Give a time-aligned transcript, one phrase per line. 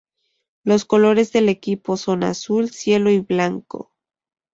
[0.63, 3.91] Los colores del equipo son azul cielo y blanco.